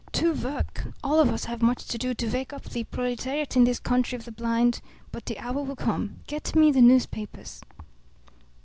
[0.13, 0.85] To work!
[1.03, 4.15] All of us have much to do to wake up the proletariat in this country
[4.15, 4.81] of the blind.
[5.11, 6.21] But the hour will come.
[6.25, 7.61] Get me the newspapers."